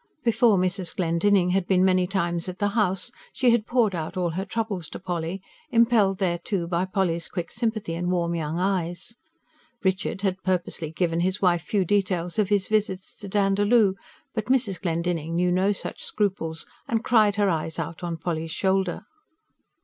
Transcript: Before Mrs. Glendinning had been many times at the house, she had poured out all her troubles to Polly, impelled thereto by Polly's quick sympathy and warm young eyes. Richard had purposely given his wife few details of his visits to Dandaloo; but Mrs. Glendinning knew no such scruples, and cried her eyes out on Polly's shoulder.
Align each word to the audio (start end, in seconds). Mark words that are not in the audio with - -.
Before 0.23 0.57
Mrs. 0.57 0.95
Glendinning 0.95 1.49
had 1.51 1.67
been 1.67 1.85
many 1.85 2.07
times 2.07 2.49
at 2.49 2.57
the 2.57 2.69
house, 2.69 3.11
she 3.31 3.51
had 3.51 3.67
poured 3.67 3.93
out 3.93 4.17
all 4.17 4.31
her 4.31 4.45
troubles 4.45 4.89
to 4.89 4.99
Polly, 4.99 5.43
impelled 5.69 6.17
thereto 6.17 6.65
by 6.65 6.85
Polly's 6.85 7.27
quick 7.27 7.51
sympathy 7.51 7.93
and 7.93 8.09
warm 8.09 8.33
young 8.33 8.57
eyes. 8.59 9.15
Richard 9.83 10.21
had 10.21 10.41
purposely 10.41 10.89
given 10.91 11.19
his 11.19 11.39
wife 11.39 11.61
few 11.61 11.85
details 11.85 12.39
of 12.39 12.49
his 12.49 12.67
visits 12.67 13.15
to 13.17 13.27
Dandaloo; 13.29 13.93
but 14.33 14.45
Mrs. 14.45 14.81
Glendinning 14.81 15.35
knew 15.35 15.51
no 15.51 15.71
such 15.71 16.03
scruples, 16.03 16.65
and 16.87 17.03
cried 17.03 17.35
her 17.35 17.51
eyes 17.51 17.77
out 17.77 18.03
on 18.03 18.17
Polly's 18.17 18.49
shoulder. 18.49 19.03